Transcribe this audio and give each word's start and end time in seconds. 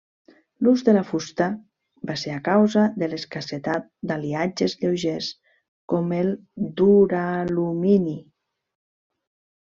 L'ús 0.65 0.83
de 0.85 0.93
la 0.95 1.01
fusta 1.07 1.47
va 2.09 2.13
ser 2.21 2.31
a 2.35 2.39
causa 2.47 2.85
de 3.03 3.09
l'escassetat 3.11 3.85
d'aliatges 4.11 4.73
lleugers 4.79 5.27
com 5.93 6.15
el 6.21 6.31
duralumini. 6.81 8.15